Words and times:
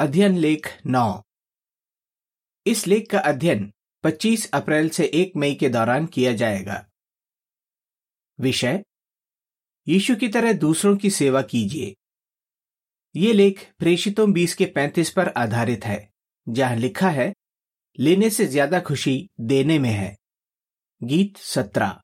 अध्ययन 0.00 0.36
लेख 0.38 0.68
नौ। 0.86 1.22
इस 2.66 2.86
लेख 2.86 3.10
का 3.10 3.18
अध्ययन 3.18 3.70
25 4.04 4.48
अप्रैल 4.50 4.88
से 4.88 5.04
1 5.04 5.32
मई 5.36 5.54
के 5.54 5.68
दौरान 5.68 6.06
किया 6.06 6.32
जाएगा। 6.32 6.84
विषय, 8.38 8.82
यीशु 9.86 10.16
की 10.16 10.28
तरह 10.28 10.52
दूसरों 10.52 10.96
की 10.96 11.10
सेवा 11.10 11.42
कीजिए। 11.42 11.94
ये 13.14 13.32
लेख 13.32 13.66
प्रेषितों 13.78 14.30
20 14.32 14.54
के 14.54 14.66
35 14.66 15.10
पर 15.10 15.28
आधारित 15.28 15.84
है, 15.84 16.10
जहाँ 16.46 16.76
लिखा 16.76 17.10
है, 17.10 17.32
लेने 17.98 18.30
से 18.30 18.46
ज़्यादा 18.46 18.80
खुशी 18.80 19.28
देने 19.40 19.78
में 19.78 19.90
है। 19.90 20.16
गीत 21.00 21.36
सत्रह, 21.36 22.00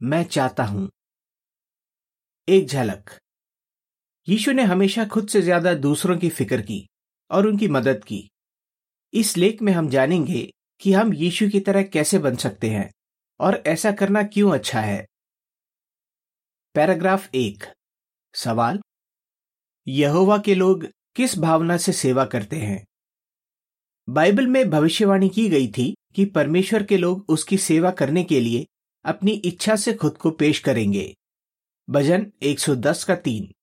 मैं 0.00 0.22
चाहता 0.24 0.64
हूँ। 0.64 0.88
एक 2.48 2.68
झलक, 2.68 3.18
यीशु 4.28 4.52
ने 4.52 4.62
हमेशा 4.62 5.04
खुद 5.04 5.28
से 5.28 5.42
ज़्यादा 5.42 5.74
दूसरों 5.74 6.16
की 6.18 6.28
फ़िक्र 6.30 6.60
की। 6.60 6.86
और 7.30 7.46
उनकी 7.46 7.68
मदद 7.68 8.04
की। 8.04 8.30
इस 9.14 9.36
लेख 9.36 9.62
में 9.62 9.72
हम 9.72 9.88
जानेंगे 9.88 10.52
कि 10.80 10.92
हम 10.92 11.14
यीशु 11.14 11.48
की 11.48 11.60
तरह 11.60 11.82
कैसे 11.82 12.18
बन 12.18 12.36
सकते 12.36 12.70
हैं 12.70 12.92
और 13.40 13.62
ऐसा 13.66 13.92
करना 13.92 14.22
क्यों 14.22 14.54
अच्छा 14.54 14.80
है। 14.80 15.06
पैराग्राफ 16.74 17.34
एक। 17.34 17.64
सवाल? 18.34 18.80
यहोवा 19.88 20.38
के 20.38 20.54
लोग 20.54 20.86
किस 21.16 21.38
भावना 21.38 21.76
से 21.76 21.92
सेवा 21.92 22.24
करते 22.24 22.56
हैं? 22.56 22.86
बाइबल 24.08 24.46
में 24.46 24.70
भविष्यवाणी 24.70 25.28
की 25.28 25.48
गई 25.48 25.68
थी 25.68 25.96
कि 26.14 26.24
परमेश्वर 26.24 26.82
के 26.82 26.96
लोग 26.96 27.26
उसकी 27.28 27.58
सेवा 27.58 27.90
करने 27.90 28.24
के 28.24 28.40
लिए 28.40 28.66
अपनी 29.04 29.32
इच्छा 29.32 29.76
से 29.76 29.94
खुद 29.94 30.18
को 30.18 30.30
पेश 30.30 30.58
करेंगे। 30.58 31.16
भजन 31.90 32.32
110 32.42 33.04
का 33.04 33.16
तीन। 33.16 33.54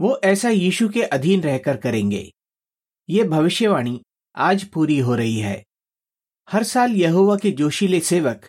वो 0.00 0.20
ऐसा 0.24 0.48
यीशु 0.48 0.88
के 0.88 1.02
अधीन 1.02 1.40
रहकर 1.40 1.76
करेंगे। 1.76 2.32
ये 3.10 3.24
भविष्यवाणी 3.24 4.00
आज 4.36 4.64
पूरी 4.64 4.98
हो 4.98 5.14
रही 5.14 5.38
है। 5.38 5.64
हर 6.48 6.62
साल 6.62 6.92
यहोवा 6.92 7.36
के 7.36 7.50
जोशीले 7.50 8.00
सेवक 8.00 8.46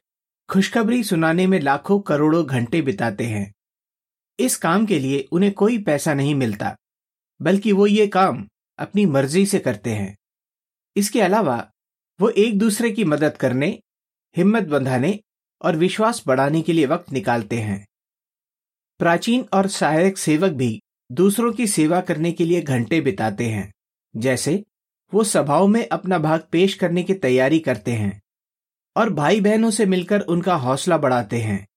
खुशखबरी 0.50 1.04
सुनाने 1.04 1.48
में 1.48 1.60
लाखों 1.60 2.00
करोड़ों 2.00 2.46
घंटे 2.46 2.82
बिताते 2.82 3.26
हैं। 3.26 3.54
इस 4.40 4.58
काम 4.58 4.86
के 4.86 5.00
लिए 5.00 5.28
उन्हें 5.32 5.52
कोई 5.54 5.78
पैसा 5.84 6.14
नहीं 6.14 6.36
मिलता, 6.36 6.76
बल्कि 7.42 7.72
वो 7.72 7.88
ये 7.88 8.08
काम 8.08 8.48
अपनी 8.80 9.06
मर्ज़ी 9.06 9.46
से 9.46 9.60
करते 9.60 9.94
हैं। 9.94 10.16
इसके 10.96 11.22
अलावा 11.22 11.72
वो 12.20 12.30
एक 12.30 12.60
दूसरे 12.60 12.92
की 12.92 13.04
मदद 13.04 13.38
करने, 13.38 13.80
हिम्मत 14.36 14.64
बंधाने 14.64 15.20
और 15.62 15.76
विश्वास 15.76 16.24
बढ़ाने 16.28 16.62
के 16.62 16.74
लिए 16.74 16.86
वक्त 16.86 17.12
निकालते 17.12 17.60
हैं। 17.60 17.86
प्राचीन 19.00 19.46
और 19.54 19.68
सहायक 19.68 20.18
सेवक 20.18 20.52
भी 20.52 20.82
दूसरों 21.12 21.54
की 21.54 21.68
सेवा 21.68 22.02
करने 22.02 22.32
के 22.32 22.46
लिए 22.46 22.62
घंटे 22.62 23.02
बिताते 23.02 23.50
हैं। 23.50 23.72
जैसे 24.16 24.66
वो 25.14 25.24
सभाओं 25.24 25.68
में 25.68 25.88
अपना 25.88 26.18
भाग 26.18 26.48
पेश 26.52 26.74
करने 26.74 27.04
की 27.04 27.14
तैयारी 27.14 27.60
करते 27.60 27.92
हैं 27.92 28.22
और 28.98 29.10
भाई 29.10 29.42
बहनों 29.42 29.72
से 29.72 29.86
मिलकर 29.86 30.20
उनका 30.20 30.56
हौसला 30.56 30.98
बढ़ाते 30.98 31.42
हैं। 31.42 31.68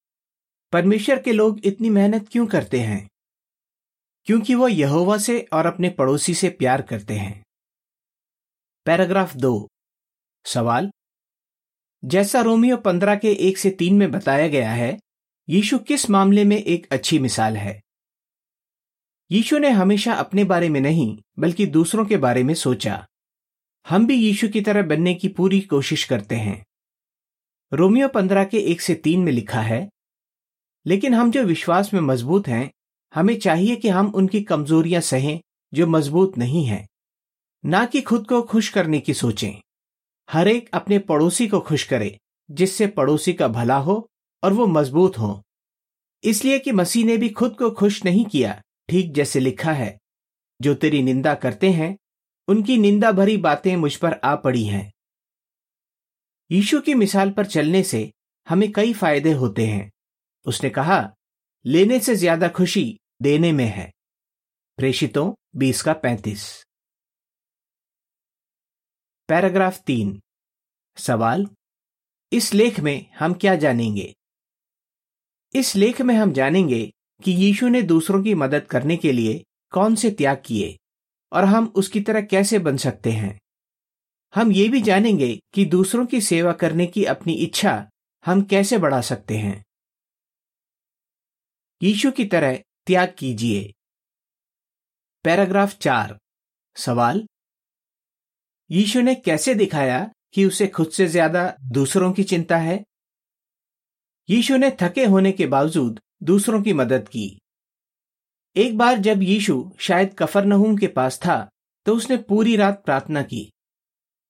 परमेश्वर 0.72 1.22
के 1.22 1.32
लोग 1.32 1.66
इतनी 1.66 1.90
मेहनत 1.90 2.28
क्यों 2.32 2.46
करते 2.46 2.80
हैं? 2.80 3.10
क्योंकि 4.24 4.54
वो 4.54 4.68
यहोवा 4.68 5.18
से 5.18 5.46
और 5.52 5.66
अपने 5.66 5.90
पड़ोसी 5.90 6.34
से 6.34 6.48
प्यार 6.48 6.82
करते 6.82 7.14
हैं। 7.14 7.44
पैराग्राफ 8.84 9.36
दो। 9.36 9.70
सवाल। 10.46 10.90
जैसा 12.04 12.40
रोमियो 12.40 12.76
पंद्रह 12.76 13.16
के 13.16 13.32
एक 13.32 13.58
से 13.58 13.70
तीन 13.70 13.96
में 13.96 14.10
बताया 14.10 14.48
गया 14.48 14.72
है, 14.72 14.98
यीशु 15.48 15.78
किस 15.78 16.10
मामले 16.10 16.44
में 16.44 16.56
एक 16.56 16.92
अच्छी 16.92 17.18
मिसाल 17.18 17.56
है? 17.56 17.81
यीशु 19.32 19.58
ने 19.58 19.70
हमेशा 19.70 20.12
अपने 20.12 20.44
बारे 20.44 20.68
में 20.68 20.80
नहीं, 20.80 21.18
बल्कि 21.38 21.66
दूसरों 21.66 22.06
के 22.06 22.16
बारे 22.16 22.42
में 22.42 22.54
सोचा। 22.54 23.06
हम 23.88 24.06
भी 24.06 24.14
यीशु 24.14 24.48
की 24.48 24.60
तरह 24.60 24.82
बनने 24.82 25.14
की 25.14 25.28
पूरी 25.28 25.60
कोशिश 25.60 26.04
करते 26.04 26.34
हैं। 26.34 26.66
रोमियो 27.72 28.08
पंद्रह 28.08 28.44
के 28.44 28.58
एक 28.58 28.80
से 28.80 28.94
तीन 28.94 29.20
में 29.20 29.32
लिखा 29.32 29.60
है, 29.60 29.90
लेकिन 30.86 31.14
हम 31.14 31.30
जो 31.30 31.42
विश्वास 31.42 31.94
में 31.94 32.00
मज़बूत 32.00 32.48
हैं, 32.48 32.72
हमें 33.14 33.38
चाहिए 33.38 33.76
कि 33.76 33.88
हम 33.88 34.06
उनकी 34.06 34.42
कमजोरियाँ 34.42 35.00
सहें, 35.00 35.40
जो 35.74 35.86
मज़बूत 35.86 36.38
नहीं 36.38 36.64
है। 36.64 36.88
ना 37.64 37.86
कि 37.86 38.00
खुद 38.00 38.26
को 38.26 38.42
खुश 38.42 38.68
करने 38.68 39.00
की 39.00 39.14
सोचें। 39.14 39.52
हर 40.30 40.48
एक 40.48 40.70
अपने 40.72 40.98
पड़ोसी 40.98 41.48
को 41.48 41.60
खुश 41.60 41.84
करे, 41.84 42.18
जिससे 42.50 42.86
पड़ोसी 42.86 43.32
का 43.32 43.48
भला 43.48 43.76
हो 43.76 44.10
और 44.44 44.52
वो 44.52 44.66
मज़बूत 44.66 45.18
हो। 45.18 45.42
इसलिए 46.24 46.58
कि 46.58 46.72
मसीह 46.72 47.04
ने 47.04 47.16
भी 47.16 47.28
खुद 47.28 47.56
को 47.56 47.70
खुश 47.70 48.04
नहीं 48.04 48.24
किया 48.24 48.62
ठीक 48.88 49.12
जैसे 49.12 49.40
लिखा 49.40 49.72
है, 49.72 49.98
जो 50.62 50.74
तेरी 50.74 51.02
निंदा 51.02 51.34
करते 51.34 51.70
हैं, 51.70 51.98
उनकी 52.48 52.78
निंदा 52.78 53.12
भरी 53.12 53.36
बातें 53.36 53.76
मुझ 53.76 53.96
पर 53.96 54.12
आ 54.12 54.36
पड़ी 54.36 54.64
हैं। 54.64 54.92
यीशु 56.50 56.80
की 56.80 56.94
मिसाल 56.94 57.30
पर 57.30 57.46
चलने 57.46 57.82
से 57.82 58.12
हमें 58.48 58.72
कई 58.72 58.92
फ़ायदे 58.92 59.32
होते 59.32 59.66
हैं। 59.66 59.90
उसने 60.46 60.70
कहा, 60.70 61.14
लेने 61.66 62.00
से 62.00 62.14
ज़्यादा 62.14 62.48
खुशी 62.48 63.00
देने 63.22 63.52
में 63.52 63.64
है। 63.64 63.92
प्रेषितों, 64.76 65.34
बीस 65.56 65.82
का 65.82 65.92
पैंतीस। 65.92 66.64
पैराग्राफ 69.28 69.80
तीन। 69.80 70.20
सवाल, 70.96 71.46
इस 72.32 72.54
लेख 72.54 72.80
में 72.80 73.10
हम 73.18 73.34
क्या 73.34 73.56
जानेंगे? 73.56 74.14
इस 75.54 75.76
लेख 75.76 76.00
में 76.00 76.14
हम 76.14 76.32
जानेंगे 76.32 76.92
कि 77.24 77.32
यीशु 77.32 77.68
ने 77.68 77.82
दूसरों 77.82 78.22
की 78.22 78.34
मदद 78.34 78.66
करने 78.70 78.96
के 78.96 79.12
लिए 79.12 79.44
कौन 79.70 79.94
से 79.94 80.10
त्याग 80.10 80.42
किए 80.46 80.78
और 81.32 81.44
हम 81.44 81.72
उसकी 81.76 82.00
तरह 82.00 82.20
कैसे 82.20 82.58
बन 82.58 82.76
सकते 82.76 83.12
हैं? 83.12 83.40
हम 84.34 84.52
ये 84.52 84.68
भी 84.68 84.80
जानेंगे 84.82 85.40
कि 85.54 85.64
दूसरों 85.64 86.06
की 86.06 86.20
सेवा 86.20 86.52
करने 86.52 86.86
की 86.86 87.04
अपनी 87.04 87.34
इच्छा 87.34 87.90
हम 88.26 88.42
कैसे 88.42 88.78
बढ़ा 88.78 89.00
सकते 89.00 89.36
हैं। 89.36 89.64
यीशु 91.82 92.10
की 92.10 92.24
तरह 92.24 92.56
त्याग 92.86 93.14
कीजिए। 93.18 93.74
पैराग्राफ 95.24 95.78
चार। 95.78 96.18
सवाल? 96.76 97.26
यीशु 98.70 99.00
ने 99.00 99.14
कैसे 99.14 99.54
दिखाया 99.54 100.10
कि 100.32 100.44
उसे 100.44 100.66
खुद 100.66 100.90
से 100.90 101.06
ज़्यादा 101.06 101.56
दूसरों 101.72 102.12
की 102.12 102.24
चिंता 102.24 102.56
है? 102.56 102.84
यीशु 104.30 104.56
ने 104.56 104.76
थके 104.80 105.04
होने 105.04 105.32
के 105.32 105.46
बावजूद 105.46 106.00
दूसरों 106.22 106.62
की 106.62 106.72
मदद 106.72 107.08
की। 107.08 107.26
एक 108.56 108.76
बार 108.78 108.98
जब 108.98 109.22
यीशु 109.22 109.54
शायद 109.78 110.14
कफरनहूम 110.14 110.76
के 110.76 110.86
पास 110.86 111.18
था 111.18 111.36
तो 111.86 111.94
उसने 111.96 112.16
पूरी 112.16 112.56
रात 112.56 112.82
प्रार्थना 112.84 113.22
की। 113.22 113.52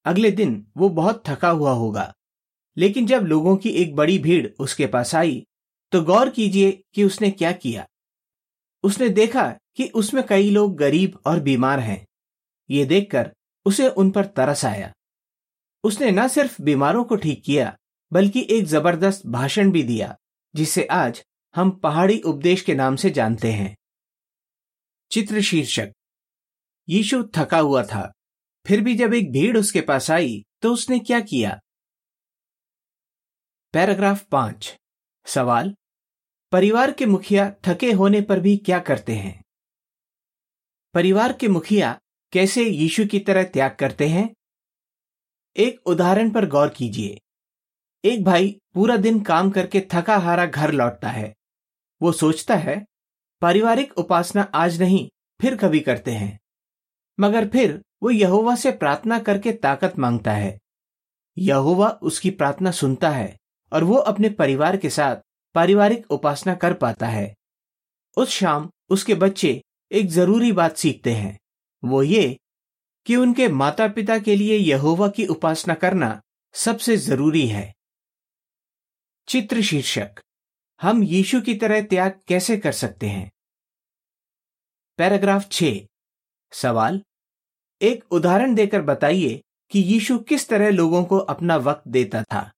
अगले 0.07 0.31
दिन 0.31 0.67
वो 0.77 0.89
बहुत 0.89 1.23
थका 1.27 1.49
हुआ 1.51 1.73
होगा। 1.73 2.13
लेकिन 2.77 3.07
जब 3.07 3.23
लोगों 3.23 3.57
की 3.57 3.71
एक 3.71 3.95
बड़ी 3.97 4.19
भीड़ 4.19 4.47
उसके 4.61 4.87
पास 4.87 5.15
आई 5.15 5.45
तो 5.93 6.01
गौर 6.03 6.29
कीजिए 6.29 6.71
कि 6.95 7.05
उसने 7.05 7.31
क्या 7.31 7.53
किया। 7.53 7.87
उसने 8.85 9.09
देखा 9.09 9.45
कि 9.77 9.89
उसमें 9.95 10.23
कई 10.27 10.51
लोग 10.51 10.77
गरीब 10.77 11.19
और 11.27 11.41
बीमार 11.41 11.81
हैं। 11.81 12.07
ये 12.71 12.85
देखकर 12.85 13.31
उसे 13.67 13.89
उन 13.89 14.11
पर 14.11 14.25
तरस 14.27 14.65
आया। 14.65 14.93
उसने 15.85 16.11
न 16.11 16.27
सिर्फ़ 16.29 16.61
बीमारों 16.63 17.05
को 17.05 17.17
ठीक 17.17 17.43
किया, 17.45 17.77
बल्कि 18.13 18.47
एक 18.51 18.65
ज़बरदस्त 18.65 19.27
भाषण 19.27 19.71
भी 19.71 19.83
दिया 19.83 20.17
जिसे 20.55 20.85
आज 20.85 21.23
हम 21.57 21.71
पहाड़ी 21.71 22.21
उपदेश 22.21 22.63
के 22.63 22.75
नाम 22.75 22.97
से 22.97 23.11
जानते 23.11 23.53
हैं। 23.53 23.77
चित्र 25.11 25.41
शीर्षक। 25.41 25.93
यीशु 26.89 27.29
थका 27.37 27.59
हुआ 27.59 27.83
था। 27.83 28.13
फिर 28.67 28.81
भी 28.81 28.95
जब 28.95 29.15
एक 29.15 29.33
भीड़ 29.33 29.59
उसके 29.59 29.81
पास 29.81 30.11
आई 30.11 30.45
तो 30.63 30.73
उसने 30.73 30.99
क्या 30.99 31.21
किया? 31.21 31.61
पैराग्राफ 33.73 34.25
पाँच। 34.25 34.77
सवाल? 35.27 35.75
परिवार 36.53 36.93
के 36.93 37.07
मुखिया 37.07 37.55
थके 37.67 37.93
होने 37.93 38.21
पर 38.21 38.41
भी 38.41 38.57
क्या 38.57 38.79
करते 38.79 39.15
हैं? 39.15 39.45
परिवार 40.95 41.33
के 41.33 41.49
मुखिया 41.49 42.01
कैसे 42.33 42.65
यीशु 42.65 43.07
की 43.07 43.19
तरह 43.19 43.45
त्याग 43.45 43.77
करते 43.81 44.09
हैं? 44.09 44.35
एक 45.57 45.81
उदाहरण 45.87 46.31
पर 46.31 46.47
गौर 46.47 46.69
कीजिए। 46.69 47.21
एक 48.05 48.25
भाई 48.25 48.61
पूरा 48.75 48.97
दिन 48.97 49.23
काम 49.23 49.51
करके 49.51 49.89
थका 49.93 50.17
हारा 50.17 50.47
घर 50.47 50.73
लौटता 50.73 51.09
है। 51.09 51.35
वो 52.03 52.13
सोचता 52.13 52.55
है, 52.55 52.87
पारिवारिक 53.41 53.99
उपासना 53.99 54.43
आज 54.55 54.83
नहीं, 54.83 55.09
फिर 55.41 55.57
कभी 55.57 55.81
करते 55.81 56.11
हैं। 56.11 56.41
मगर 57.21 57.49
फिर 57.49 57.85
वो 58.03 58.11
यहोवा 58.11 58.57
से 58.57 58.71
प्रार्थना 58.71 59.19
करके 59.19 59.53
ताकत 59.53 59.99
माँगता 59.99 60.33
है। 60.33 60.61
यहोवा 61.39 61.89
उसकी 61.89 62.31
प्रार्थना 62.31 62.71
सुनता 62.71 63.11
है 63.11 63.39
और 63.73 63.85
वो 63.85 63.95
अपने 63.95 64.29
परिवार 64.31 64.77
के 64.77 64.91
साथ 64.91 65.17
पारिवारिक 65.55 66.11
उपासना 66.11 66.55
कर 66.55 66.75
पाता 66.75 67.07
है। 67.07 67.35
उस 68.17 68.29
शाम 68.29 68.71
उसके 68.91 69.15
बच्चे 69.15 69.63
एक 69.93 70.07
ज़रूरी 70.07 70.53
बात 70.53 70.77
सीखते 70.77 71.13
हैं। 71.13 71.39
वो 71.85 72.03
ये 72.03 72.39
कि 73.07 73.17
उनके 73.17 73.49
माता 73.49 73.89
पिता 73.89 74.19
के 74.19 74.37
लिए 74.37 74.57
यहोवा 74.57 75.09
की 75.09 75.27
उपासना 75.27 75.75
करना 75.75 76.23
सबसे 76.55 76.97
ज़रूरी 76.97 77.47
है। 77.47 77.75
चित्र 79.29 79.63
शीर्षक 79.63 80.15
हम 80.83 81.03
यीशु 81.03 81.41
की 81.41 81.55
तरह 81.55 81.83
त्याग 81.83 82.21
कैसे 82.29 82.57
कर 82.57 82.73
सकते 82.73 83.09
हैं? 83.09 83.31
पैराग्राफ 84.99 85.49
छ। 85.51 85.65
सवाल, 86.53 87.03
एक 87.83 88.05
उदाहरण 88.11 88.55
देकर 88.55 88.83
बताइए 88.83 89.43
कि 89.71 89.79
यीशु 89.79 90.19
किस 90.19 90.49
तरह 90.49 90.71
लोगों 90.71 91.05
को 91.05 91.19
अपना 91.19 91.57
वक्त 91.57 91.89
देता 91.89 92.23
था। 92.23 92.53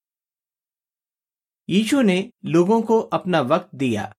यीशु 1.68 2.02
ने 2.02 2.32
लोगों 2.44 2.82
को 2.82 3.00
अपना 3.00 3.40
वक्त 3.40 3.74
दिया। 3.74 4.14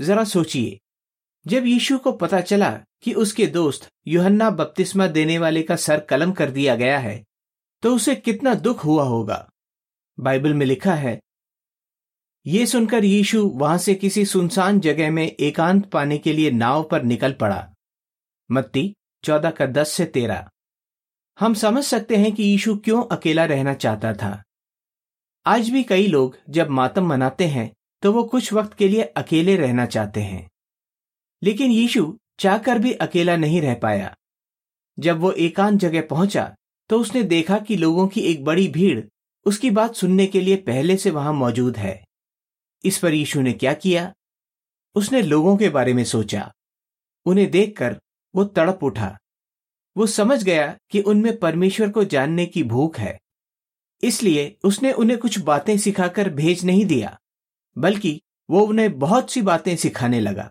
जरा 0.00 0.24
सोचिए, 0.24 0.80
जब 1.46 1.66
यीशु 1.66 1.98
को 1.98 2.12
पता 2.12 2.40
चला 2.40 2.70
कि 3.02 3.14
उसके 3.14 3.46
दोस्त 3.46 3.88
युहन्ना 4.06 4.50
बपतिस्मा 4.50 5.06
देने 5.06 5.38
वाले 5.38 5.62
का 5.62 5.76
सर 5.76 6.00
कलम 6.00 6.32
कर 6.32 6.50
दिया 6.50 6.76
गया 6.76 6.98
है 6.98 7.24
तो 7.82 7.96
उसे 7.96 8.14
कितना 8.16 8.54
दुख 8.54 8.84
हुआ 8.84 9.04
होगा। 9.04 9.50
बाइबल 10.20 10.54
में 10.54 10.66
लिखा 10.66 10.94
है 10.94 11.20
ये 12.48 12.66
सुनकर 12.66 13.04
यीशु 13.04 13.48
वहाँ 13.48 13.78
से 13.78 13.94
किसी 13.94 14.24
सुनसान 14.24 14.78
जगह 14.80 15.10
में 15.10 15.36
एकांत 15.40 15.90
पाने 15.90 16.18
के 16.18 16.32
लिए 16.32 16.50
नाव 16.50 16.82
पर 16.82 17.02
निकल 17.02 17.32
पड़ा। 17.32 17.74
मत्ती 18.50 18.94
चौदह 19.24 19.50
का 19.50 19.66
दस 19.66 19.90
से 19.90 20.04
तेरह। 20.04 20.48
हम 21.40 21.54
समझ 21.54 21.84
सकते 21.84 22.16
हैं 22.16 22.32
कि 22.32 22.42
यीशु 22.42 22.76
क्यों 22.76 23.02
अकेला 23.04 23.44
रहना 23.44 23.74
चाहता 23.74 24.12
था। 24.12 24.42
आज 25.46 25.68
भी 25.70 25.82
कई 25.82 26.06
लोग 26.06 26.38
जब 26.48 26.70
मातम 26.70 27.06
मनाते 27.06 27.46
हैं 27.46 27.70
तो 28.02 28.12
वो 28.12 28.24
कुछ 28.24 28.52
वक्त 28.52 28.74
के 28.74 28.88
लिए 28.88 29.02
अकेले 29.02 29.56
रहना 29.56 29.86
चाहते 29.86 30.20
हैं। 30.20 30.50
लेकिन 31.42 31.70
यीशु 31.70 32.18
चाहकर 32.38 32.78
भी 32.78 32.92
अकेला 32.92 33.36
नहीं 33.36 33.60
रह 33.62 33.74
पाया। 33.74 34.14
जब 34.98 35.18
वो 35.18 35.32
एकांत 35.32 35.80
जगह 35.80 36.06
पहुँचा 36.10 36.54
तो 36.88 37.00
उसने 37.00 37.22
देखा 37.22 37.58
कि 37.58 37.76
लोगों 37.76 38.08
की 38.08 38.20
एक 38.20 38.44
बड़ी 38.44 38.68
भीड़ 38.68 39.00
उसकी 39.46 39.70
बात 39.70 39.94
सुनने 39.94 40.26
के 40.26 40.40
लिए 40.40 40.56
पहले 40.56 40.96
से 40.96 41.10
वहाँ 41.10 41.32
मौजूद 41.32 41.76
है। 41.76 42.07
इस 42.84 42.98
पर 42.98 43.14
यीशु 43.14 43.40
ने 43.40 43.52
क्या 43.52 43.74
किया? 43.74 44.14
उसने 44.94 45.22
लोगों 45.22 45.56
के 45.56 45.68
बारे 45.68 45.92
में 45.92 46.04
सोचा। 46.04 46.52
उन्हें 47.26 47.50
देखकर 47.50 48.00
वो 48.34 48.44
तड़प 48.44 48.78
उठा। 48.82 49.18
वो 49.96 50.06
समझ 50.06 50.44
गया 50.44 50.78
कि 50.90 51.00
उनमें 51.00 51.38
परमेश्वर 51.38 51.90
को 51.90 52.04
जानने 52.04 52.46
की 52.46 52.62
भूख 52.62 52.98
है। 52.98 53.20
इसलिए 54.02 54.58
उसने 54.64 54.92
उन्हें 54.92 55.18
कुछ 55.18 55.38
बातें 55.38 55.78
सिखाकर 55.78 56.30
भेज 56.30 56.64
नहीं 56.64 56.86
दिया, 56.86 57.18
बल्कि 57.78 58.22
वो 58.50 58.60
उन्हें 58.66 58.98
बहुत 58.98 59.30
सी 59.30 59.42
बातें 59.42 59.76
सिखाने 59.76 60.20
लगा। 60.20 60.50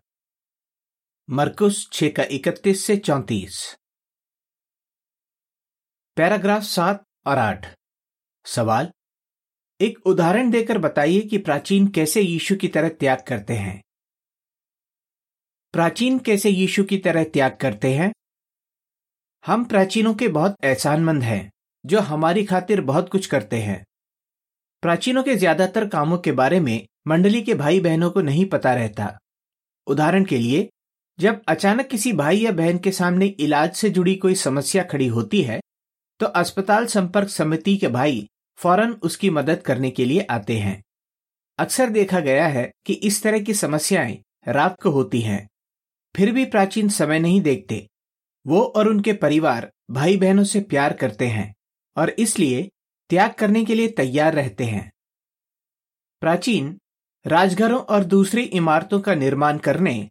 मरकुस 1.30 1.90
छह 1.94 2.10
का 2.10 2.24
इकतीस 2.24 2.86
से 2.86 2.98
चौंतीस। 2.98 3.78
पैराग्राफ 6.16 6.62
सात 6.62 7.06
और 7.28 7.38
आठ। 7.38 7.78
सवाल 8.46 8.92
एक 9.80 9.98
उदाहरण 10.08 10.50
देकर 10.52 10.78
बताइए 10.78 11.22
कि 11.22 11.38
प्राचीन 11.38 11.88
कैसे 11.88 12.22
यीशु 12.22 12.56
की 12.56 12.68
तरह 12.68 12.90
त्याग 12.90 13.24
करते 13.28 13.54
हैं। 13.54 13.82
प्राचीन 15.74 16.18
कैसे 16.20 16.50
यीशु 16.50 16.84
की 16.84 16.98
तरह 16.98 17.24
त्याग 17.24 17.58
करते 17.62 17.94
हैं? 17.94 18.12
हम 19.46 19.66
प्राचीनों 19.66 20.14
के 20.14 20.28
बहुत 20.28 20.56
एहसानमंद 20.64 21.24
हैं, 21.24 21.50
जो 21.86 22.00
हमारी 22.00 22.44
खातिर 22.44 22.82
बहुत 22.82 23.10
कुछ 23.10 23.26
करते 23.26 23.58
हैं। 23.58 23.84
प्राचीनों 24.84 25.24
के 25.24 25.36
ज़्यादातर 25.36 25.88
कामों 25.88 26.18
के 26.18 26.32
बारे 26.32 26.60
में 26.60 26.86
मंडली 27.08 27.42
के 27.42 27.54
भाई 27.54 27.80
बहनों 27.80 28.10
को 28.12 28.22
नहीं 28.22 28.46
पता 28.46 28.74
रहता। 28.74 29.18
उदाहरण 29.88 30.24
के 30.26 30.38
लिए, 30.38 30.70
जब 31.20 31.42
अचानक 31.48 31.88
किसी 31.88 32.14
भाई 32.14 32.38
या 32.38 32.52
बहन 32.52 32.78
के 32.78 32.92
सामने 32.92 33.26
इलाज 33.26 33.76
से 33.76 33.90
जुड़ी 33.90 34.16
कोई 34.16 34.36
समस्या 34.36 34.84
खड़ी 34.84 35.08
होती 35.08 35.42
है 35.42 35.60
तो 36.20 36.26
अस्पताल 36.36 36.86
संपर्क 36.86 37.30
समिति 37.30 37.76
के 37.78 37.88
भाई 37.90 38.28
फ़ौरन 38.58 38.92
उसकी 38.92 39.30
मदद 39.30 39.62
करने 39.62 39.90
के 39.92 40.06
लिए 40.06 40.22
आते 40.22 40.58
हैं। 40.58 40.84
अक्सर 41.60 41.90
देखा 41.90 42.20
गया 42.20 42.48
है 42.48 42.72
कि 42.86 42.94
इस 42.94 43.24
तरह 43.24 43.40
की 43.40 43.54
समस्याएँ 43.54 44.24
रात 44.48 44.82
को 44.82 44.90
होती 44.90 45.22
हैं। 45.22 45.50
फिर 46.16 46.32
भी 46.32 46.46
प्राचीन 46.46 46.90
समय 46.90 47.20
नहीं 47.20 47.42
देखते। 47.42 47.88
वो 48.48 48.62
और 48.62 48.88
उनके 48.88 49.14
परिवार 49.14 49.72
भाई 49.92 50.18
बहनों 50.18 50.44
से 50.44 50.62
प्यार 50.62 50.94
करते 50.94 51.28
हैं 51.28 51.56
और 51.98 52.10
इसलिए 52.10 52.70
त्याग 53.10 53.34
करने 53.34 53.66
के 53.66 53.76
लिए 53.76 53.88
तैयार 53.88 54.34
रहते 54.34 54.64
हैं। 54.64 54.92
प्राचीन 56.22 56.80
राजघरों 57.28 57.80
और 57.80 58.04
दूसरी 58.04 58.44
इमारतों 58.44 59.00
का 59.00 59.16
निर्माण 59.16 59.58
करने 59.58 60.10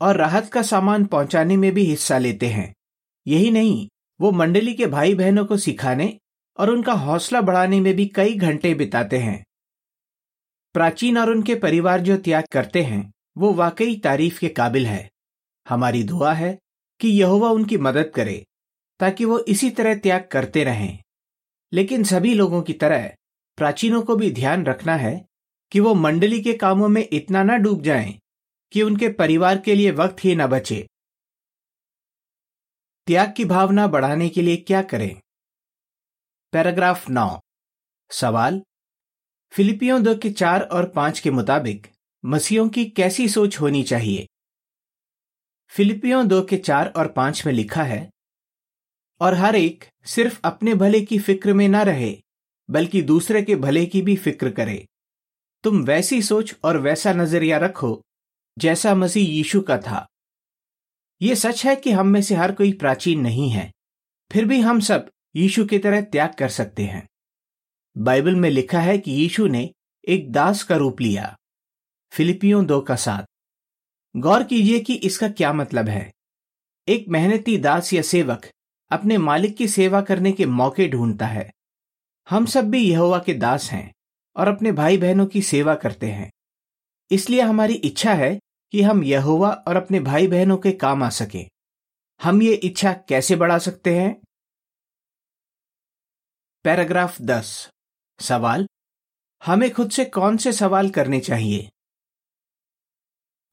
और 0.00 0.16
राहत 0.16 0.52
का 0.52 0.62
सामान 0.62 1.04
पहुँचाने 1.04 1.56
में 1.56 1.72
भी 1.72 1.84
हिस्सा 1.84 2.18
लेते 2.18 2.46
हैं। 2.46 2.74
यही 3.26 3.50
नहीं, 3.50 3.88
वो 4.20 4.30
मंडली 4.30 4.74
के 4.74 4.86
भाई 4.86 5.14
बहनों 5.14 5.44
को 5.44 5.56
सिखाने 5.56 6.18
और 6.58 6.70
उनका 6.70 6.92
हौसला 6.92 7.40
बढ़ाने 7.40 7.80
में 7.80 7.94
भी 7.94 8.06
कई 8.06 8.34
घंटे 8.34 8.74
बिताते 8.74 9.18
हैं। 9.18 9.44
प्राचीन 10.74 11.18
और 11.18 11.30
उनके 11.30 11.54
परिवार 11.54 12.00
जो 12.00 12.16
त्याग 12.16 12.44
करते 12.52 12.82
हैं, 12.82 13.12
वो 13.38 13.52
वाकई 13.52 13.96
तारीफ़ 13.96 14.40
के 14.40 14.48
काबिल 14.48 14.86
है। 14.86 15.10
हमारी 15.68 16.02
दुआ 16.02 16.32
है 16.32 16.58
कि 17.00 17.08
यहोवा 17.08 17.50
उनकी 17.50 17.78
मदद 17.78 18.12
करे, 18.14 18.46
ताकि 19.00 19.24
वो 19.24 19.38
इसी 19.38 19.70
तरह 19.70 19.94
त्याग 19.94 20.28
करते 20.32 20.64
रहें। 20.64 20.98
लेकिन 21.72 22.04
सभी 22.04 22.34
लोगों 22.34 22.62
की 22.62 22.72
तरह 22.72 23.12
प्राचीनों 23.56 24.02
को 24.02 24.16
भी 24.16 24.30
ध्यान 24.30 24.66
रखना 24.66 24.96
है 24.96 25.26
कि 25.72 25.80
वो 25.80 25.94
मंडली 25.94 26.42
के 26.42 26.52
कामों 26.52 26.88
में 26.88 27.08
इतना 27.12 27.42
ना 27.42 27.56
डूब 27.56 27.82
जाएँ 27.82 28.20
कि 28.72 28.82
उनके 28.82 29.08
परिवार 29.08 29.58
के 29.58 29.74
लिए 29.74 29.90
वक्त 29.90 30.24
ही 30.24 30.34
न 30.34 30.46
बचे। 30.46 30.88
त्याग 33.06 33.34
की 33.36 33.44
भावना 33.44 33.86
बढ़ाने 33.86 34.28
के 34.28 34.42
लिए 34.42 34.56
क्या 34.56 34.82
करें? 34.82 35.20
पैराग्राफ 36.52 37.08
नौ 37.10 37.28
सवाल, 38.10 38.60
फिलिपियों 39.52 40.02
दो 40.02 40.14
के 40.14 40.30
चार 40.30 40.62
और 40.62 40.88
पाँच 40.88 41.20
के 41.20 41.30
मुताबिक, 41.30 41.86
मसीहों 42.24 42.68
की 42.68 42.84
कैसी 42.90 43.28
सोच 43.28 43.60
होनी 43.60 43.82
चाहिए? 43.82 44.26
फिलिपियों 45.72 46.26
दो 46.28 46.42
के 46.42 46.56
चार 46.56 46.92
और 46.96 47.08
पाँच 47.08 47.44
में 47.46 47.52
लिखा 47.52 47.82
है, 47.82 48.08
और 49.20 49.34
हर 49.34 49.56
एक 49.56 49.84
सिर्फ़ 50.06 50.40
अपने 50.44 50.74
भले 50.74 51.00
की 51.00 51.18
फ़िक्र 51.18 51.52
में 51.52 51.68
ना 51.68 51.82
रहे, 51.82 52.16
बल्कि 52.68 53.02
दूसरे 53.02 53.42
के 53.42 53.56
भले 53.56 53.84
की 53.86 54.02
भी 54.02 54.16
फ़िक्र 54.16 54.50
करे। 54.50 54.86
तुम 55.64 55.82
वैसी 55.84 56.22
सोच 56.22 56.54
और 56.64 56.76
वैसा 56.76 57.12
नज़रिया 57.12 57.58
रखो, 57.58 58.00
जैसा 58.56 58.94
मसीह 58.94 59.28
यीशु 59.28 59.60
का 59.60 59.78
था। 59.78 60.06
यह 61.20 61.34
सच 61.34 61.64
है 61.66 61.76
कि 61.76 61.90
हम 61.90 62.06
में 62.06 62.20
से 62.22 62.34
हर 62.34 62.52
कोई 62.52 62.72
प्राचीन 62.72 63.20
नहीं 63.20 63.50
है, 63.50 63.70
फिर 64.30 64.44
भी 64.44 64.60
हम 64.60 64.80
सब 64.80 65.10
यीशु 65.36 65.64
की 65.66 65.78
तरह 65.78 66.00
त्याग 66.00 66.34
कर 66.34 66.48
सकते 66.48 66.84
हैं। 66.84 67.08
बाइबल 67.98 68.36
में 68.36 68.50
लिखा 68.50 68.80
है 68.80 68.98
कि 68.98 69.10
यीशु 69.10 69.46
ने 69.46 69.70
एक 70.08 70.32
दास 70.32 70.62
का 70.62 70.76
रूप 70.76 71.00
लिया। 71.00 71.36
फिलिपियों 72.10 72.66
दो 72.66 72.80
का 72.80 72.96
साथ 72.96 73.22
गौर 74.16 74.44
कीजिए 74.44 74.80
कि 74.80 74.94
इसका 74.94 75.28
क्या 75.28 75.52
मतलब 75.52 75.88
है। 75.88 76.12
एक 76.88 77.08
मेहनती 77.08 77.58
दास 77.58 77.92
या 77.92 78.02
सेवक 78.02 78.46
अपने 78.90 79.18
मालिक 79.18 79.56
की 79.56 79.68
सेवा 79.68 80.00
करने 80.00 80.32
के 80.32 80.46
मौके 80.46 80.88
ढूंढता 80.88 81.26
है। 81.26 81.52
हम 82.30 82.46
सब 82.46 82.70
भी 82.70 82.90
यहोवा 82.90 83.18
के 83.18 83.34
दास 83.34 83.70
हैं 83.70 83.92
और 84.36 84.48
अपने 84.48 84.72
भाई 84.72 84.98
बहनों 84.98 85.26
की 85.26 85.42
सेवा 85.42 85.74
करते 85.74 86.10
हैं। 86.10 86.32
इसलिए 87.10 87.40
हमारी 87.40 87.74
इच्छा 87.74 88.14
है 88.14 88.40
कि 88.72 88.82
हम 88.82 89.04
यहोवा 89.04 89.50
और 89.50 89.76
अपने 89.76 90.00
भाई 90.00 90.26
बहनों 90.26 90.56
के 90.56 90.72
काम 90.72 91.02
आ 91.02 91.08
सके। 91.08 91.46
हम 92.22 92.42
ये 92.42 92.54
इच्छा 92.54 92.92
कैसे 92.92 93.36
बढ़ा 93.36 93.58
सकते 93.58 93.98
हैं? 93.98 94.22
पैराग्राफ 96.66 97.22
दस। 97.22 97.70
सवाल? 98.20 98.66
हमें 99.44 99.72
खुद 99.72 99.90
से 99.90 100.04
कौन 100.04 100.36
से 100.36 100.52
सवाल 100.52 100.90
करने 100.90 101.20
चाहिए? 101.20 101.70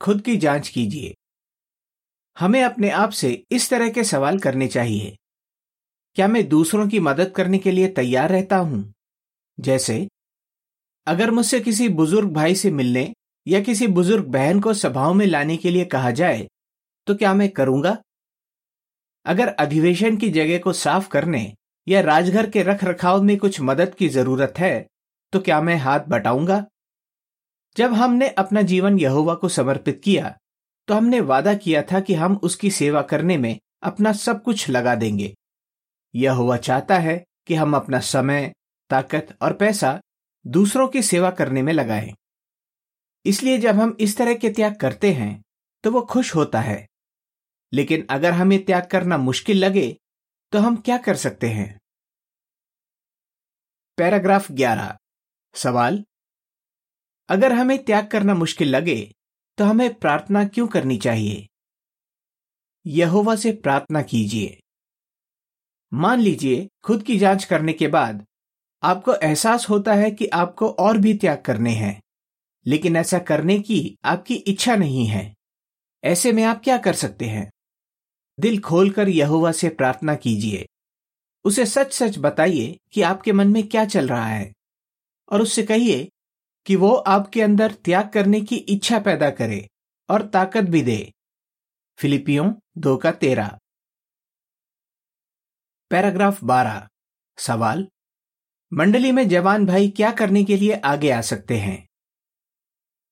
खुद 0.01 0.21
की 0.21 0.37
जाँच 0.37 0.69
कीजिए। 0.69 1.15
हमें 2.39 2.63
अपने 2.63 2.89
आप 2.89 3.09
से 3.09 3.45
इस 3.51 3.69
तरह 3.69 3.89
के 3.89 4.03
सवाल 4.03 4.39
करने 4.39 4.67
चाहिए। 4.67 5.17
क्या 6.15 6.27
मैं 6.27 6.49
दूसरों 6.49 6.89
की 6.89 6.99
मदद 6.99 7.31
करने 7.31 7.57
के 7.57 7.71
लिए 7.71 7.87
तैयार 7.87 8.29
रहता 8.29 8.57
हूँ? 8.57 8.93
जैसे, 9.59 10.07
अगर 11.07 11.31
मुझसे 11.31 11.59
किसी 11.59 11.89
बुज़ुर्ग 11.89 12.33
भाई 12.33 12.55
से 12.55 12.71
मिलने 12.71 13.13
या 13.47 13.61
किसी 13.61 13.87
बुज़ुर्ग 13.87 14.25
बहन 14.25 14.59
को 14.59 14.73
सभाओं 14.73 15.13
में 15.13 15.25
लाने 15.25 15.57
के 15.57 15.69
लिए 15.69 15.85
कहा 15.85 16.11
जाए 16.11 16.47
तो 17.07 17.15
क्या 17.15 17.33
मैं 17.33 17.49
करूँगा? 17.49 17.97
अगर 19.25 19.47
अधिवेशन 19.47 20.17
की 20.17 20.29
जगह 20.29 20.59
को 20.59 20.73
साफ़ 20.73 21.09
करने 21.09 21.55
या 21.87 22.01
राजघर 22.01 22.49
के 22.49 22.63
रख 22.63 22.83
रखाव 22.83 23.21
में 23.21 23.37
कुछ 23.37 23.59
मदद 23.61 23.95
की 23.95 24.09
ज़रूरत 24.09 24.53
है 24.57 24.87
तो 25.33 25.39
क्या 25.39 25.61
मैं 25.61 25.75
हाथ 25.75 25.99
बटाऊँगा? 25.99 26.65
जब 27.75 27.93
हमने 27.93 28.27
अपना 28.29 28.61
जीवन 28.61 28.99
यहोवा 28.99 29.35
को 29.35 29.49
समर्पित 29.49 30.01
किया 30.03 30.35
तो 30.87 30.93
हमने 30.93 31.19
वादा 31.21 31.53
किया 31.53 31.81
था 31.81 31.99
कि 31.99 32.13
हम 32.13 32.39
उसकी 32.43 32.71
सेवा 32.71 33.01
करने 33.01 33.37
में 33.37 33.57
अपना 33.83 34.11
सब 34.13 34.41
कुछ 34.43 34.69
लगा 34.69 34.95
देंगे। 34.95 35.33
यहोवा 36.13 36.57
चाहता 36.57 36.97
है 36.97 37.23
कि 37.47 37.55
हम 37.55 37.75
अपना 37.75 37.99
समय, 37.99 38.51
ताकत 38.89 39.35
और 39.41 39.53
पैसा 39.53 39.99
दूसरों 40.45 40.87
की 40.87 41.01
सेवा 41.01 41.31
करने 41.31 41.61
में 41.61 41.73
लगाएँ। 41.73 42.13
इसलिए 43.25 43.57
जब 43.57 43.75
हम 43.75 43.95
इस 43.99 44.17
तरह 44.17 44.33
के 44.33 44.49
त्याग 44.49 44.75
करते 44.75 45.13
हैं 45.13 45.41
तो 45.83 45.91
वो 45.91 46.01
खुश 46.01 46.35
होता 46.35 46.61
है। 46.61 46.85
लेकिन 47.73 48.05
अगर 48.09 48.31
हमें 48.31 48.63
त्याग 48.65 48.87
करना 48.91 49.17
मुश्किल 49.17 49.57
लगे 49.57 49.95
तो 50.53 50.59
हम 50.59 50.75
क्या 50.75 50.97
कर 50.97 51.15
सकते 51.15 51.49
हैं? 51.49 51.79
पैराग्राफ 53.97 54.51
11 54.51 54.97
सवाल? 55.55 56.03
अगर 57.29 57.51
हमें 57.51 57.85
त्याग 57.85 58.07
करना 58.07 58.33
मुश्किल 58.33 58.67
लगे 58.67 59.15
तो 59.57 59.65
हमें 59.65 59.93
प्रार्थना 59.93 60.45
क्यों 60.45 60.67
करनी 60.67 60.97
चाहिए? 60.97 61.47
यहोवा 62.85 63.35
से 63.35 63.51
प्रार्थना 63.51 64.01
कीजिए। 64.01 64.59
मान 65.93 66.19
लीजिए, 66.19 66.69
खुद 66.83 67.03
की 67.03 67.17
जाँच 67.19 67.43
करने 67.43 67.73
के 67.73 67.87
बाद 67.87 68.25
आपको 68.83 69.15
एहसास 69.15 69.69
होता 69.69 69.93
है 69.93 70.11
कि 70.11 70.27
आपको 70.27 70.69
और 70.69 70.97
भी 70.97 71.13
त्याग 71.13 71.41
करने 71.41 71.71
हैं, 71.71 72.01
लेकिन 72.65 72.95
ऐसा 72.95 73.19
करने 73.19 73.59
की 73.59 73.97
आपकी 74.05 74.35
इच्छा 74.35 74.75
नहीं 74.75 75.05
है। 75.05 75.35
ऐसे 76.03 76.31
में 76.31 76.43
आप 76.43 76.61
क्या 76.63 76.77
कर 76.77 76.93
सकते 76.93 77.25
हैं? 77.25 77.52
दिल 78.39 78.61
खोलकर 78.61 79.09
यहोवा 79.09 79.51
से 79.51 79.69
प्रार्थना 79.69 80.15
कीजिए। 80.15 80.67
उसे 81.43 81.65
सच 81.65 81.93
सच 81.93 82.17
बताइए 82.17 82.79
कि 82.91 83.01
आपके 83.01 83.31
मन 83.31 83.47
में 83.47 83.67
क्या 83.67 83.85
चल 83.85 84.07
रहा 84.07 84.25
है। 84.25 84.53
और 85.31 85.41
उससे 85.41 85.63
कहिए 85.63 86.11
कि 86.65 86.75
वो 86.75 86.95
आपके 86.95 87.41
अंदर 87.41 87.71
त्याग 87.71 88.09
करने 88.09 88.41
की 88.41 88.55
इच्छा 88.55 88.99
पैदा 88.99 89.29
करे 89.29 89.69
और 90.09 90.27
ताकत 90.27 90.61
भी 90.61 90.81
दे। 90.81 91.13
फिलिपियों 91.97 92.53
दो 92.77 92.97
का 92.97 93.11
तेरा। 93.11 93.59
पैराग्राफ 95.89 96.43
बारह। 96.43 96.89
सवाल, 97.37 97.87
मंडली 98.73 99.11
में 99.11 99.29
जवान 99.29 99.65
भाई 99.65 99.89
क्या 99.89 100.11
करने 100.11 100.43
के 100.43 100.57
लिए 100.57 100.73
आगे 100.73 101.11
आ 101.11 101.21
सकते 101.21 101.57
हैं? 101.57 101.87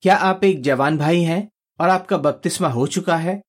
क्या 0.01 0.15
आप 0.15 0.43
एक 0.43 0.61
जवान 0.61 0.97
भाई 0.97 1.21
हैं 1.21 1.51
और 1.79 1.89
आपका 1.89 2.17
बपतिस्मा 2.17 2.67
हो 2.67 2.87
चुका 2.87 3.17
है? 3.17 3.41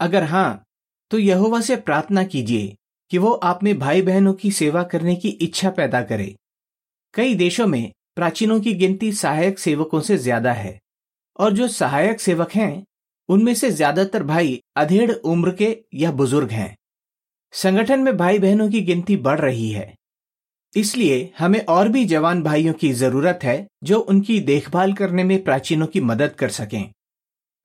अगर 0.00 0.24
हाँ 0.24 0.64
तो 1.10 1.18
यहोवा 1.18 1.60
से 1.60 1.76
प्रार्थना 1.76 2.24
कीजिए 2.24 2.74
कि 3.10 3.18
वो 3.18 3.32
आप 3.32 3.62
में 3.62 3.78
भाई 3.78 4.02
बहनों 4.02 4.32
की 4.34 4.50
सेवा 4.50 4.82
करने 4.82 5.14
की 5.16 5.28
इच्छा 5.28 5.70
पैदा 5.70 6.02
करे। 6.02 6.34
कई 7.14 7.34
देशों 7.34 7.66
में 7.66 7.92
प्राचीनों 8.16 8.60
की 8.60 8.72
गिनती 8.74 9.12
सहायक 9.12 9.58
सेवकों 9.58 10.00
से 10.00 10.16
ज़्यादा 10.18 10.52
है, 10.52 10.78
और 11.38 11.52
जो 11.52 11.68
सहायक 11.68 12.20
सेवक 12.20 12.52
हैं, 12.52 12.84
उनमें 13.28 13.54
से 13.54 13.70
ज़्यादातर 13.70 14.22
भाई 14.22 14.60
अधेड़ 14.76 15.12
उम्र 15.12 15.52
के 15.52 15.76
या 15.94 16.12
बुज़ुर्ग 16.12 16.50
हैं। 16.50 16.76
संगठन 17.54 18.00
में 18.00 18.16
भाई 18.16 18.38
बहनों 18.38 18.68
की 18.70 18.80
गिनती 18.80 19.16
बढ़ 19.16 19.40
रही 19.40 19.70
है। 19.70 19.94
इसलिए 20.72 21.32
हमें 21.38 21.64
और 21.66 21.88
भी 21.88 22.04
जवान 22.04 22.42
भाइयों 22.42 22.72
की 22.72 22.92
ज़रूरत 22.92 23.40
है 23.42 23.66
जो 23.84 23.98
उनकी 24.00 24.38
देखभाल 24.40 24.92
करने 24.92 25.24
में 25.24 25.42
प्राचीनों 25.44 25.86
की 25.86 26.00
मदद 26.00 26.34
कर 26.34 26.48
सकें। 26.50 26.90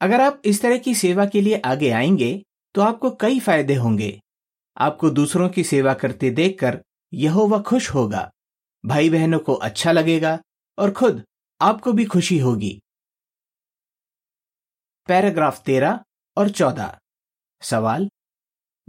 अगर 0.01 0.21
आप 0.21 0.41
इस 0.45 0.61
तरह 0.61 0.77
की 0.77 0.95
सेवा 0.95 1.25
के 1.25 1.41
लिए 1.41 1.61
आगे 1.65 1.89
आएँगे 1.91 2.31
तो 2.75 2.81
आपको 2.81 3.11
कई 3.11 3.39
फ़ायदे 3.39 3.75
होंगे। 3.75 4.21
आपको 4.77 5.09
दूसरों 5.09 5.49
की 5.49 5.63
सेवा 5.63 5.93
करते 5.93 6.29
देखकर 6.29 6.83
यह 7.13 7.33
वह 7.33 7.61
खुश 7.61 7.89
होगा। 7.89 8.31
भाई 8.85 9.09
बहनों 9.09 9.39
को 9.39 9.53
अच्छा 9.53 9.91
लगेगा 9.91 10.39
और 10.77 10.91
खुद 10.91 11.23
आपको 11.61 11.93
भी 11.93 12.05
खुशी 12.05 12.39
होगी। 12.39 12.81
पैराग्राफ 15.07 15.63
तेरह 15.63 15.99
और 16.37 16.49
चौदह। 16.49 16.97
सवाल 17.61 18.09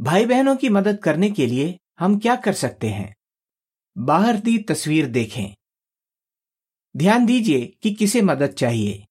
भाई 0.00 0.26
बहनों 0.26 0.57
की 0.57 0.69
मदद 0.69 0.99
करने 0.99 1.31
के 1.31 1.47
लिए 1.47 1.79
हम 1.99 2.19
क्या 2.19 2.37
कर 2.37 2.53
सकते 2.53 2.88
हैं? 2.88 3.14
बाहर 3.99 4.37
दी 4.37 4.59
तस्वीर 4.59 5.07
देखें। 5.07 5.55
ध्यान 6.97 7.26
दीजिए 7.26 7.67
कि 7.83 7.95
किसे 7.95 8.23
मदद 8.23 8.47
चाहिए। 8.47 9.07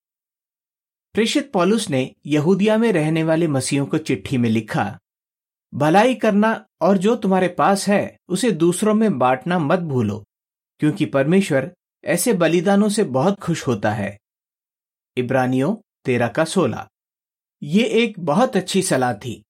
प्रेषित 1.13 1.51
पॉलुस 1.51 1.89
ने 1.89 2.15
यहूदिया 2.25 2.77
में 2.77 2.91
रहने 2.91 3.23
वाले 3.23 3.47
मसीहों 3.47 3.85
को 3.85 3.97
चिट्ठी 3.97 4.37
में 4.37 4.49
लिखा, 4.49 4.99
भलाई 5.73 6.15
करना 6.15 6.65
और 6.81 6.97
जो 6.97 7.15
तुम्हारे 7.15 7.47
पास 7.47 7.87
है, 7.87 8.17
उसे 8.27 8.51
दूसरों 8.51 8.93
में 8.93 9.19
बांटना 9.19 9.59
मत 9.59 9.79
भूलो, 9.79 10.25
क्योंकि 10.79 11.05
परमेश्वर 11.05 11.75
ऐसे 12.05 12.33
बलिदानों 12.33 12.89
से 12.89 13.03
बहुत 13.03 13.39
खुश 13.39 13.67
होता 13.67 13.91
है। 13.91 14.19
इब्रानियों 15.17 15.75
तेरह 16.05 16.27
का 16.27 16.45
सोलह। 16.45 16.87
ये 17.63 17.83
एक 17.83 18.19
बहुत 18.19 18.57
अच्छी 18.57 18.81
सलाह 18.81 19.13
थी। 19.13 19.43